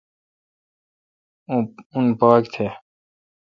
[1.93, 2.65] اون پاک تھ۔